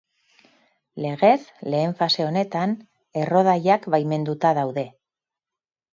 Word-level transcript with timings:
Legez, 1.05 1.35
lehen 1.73 1.93
fase 2.01 2.25
honetan 2.27 2.75
errodaiak 3.25 3.89
baimenduta 3.97 4.55
daude. 4.63 4.87